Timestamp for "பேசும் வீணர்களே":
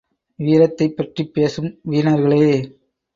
1.33-2.41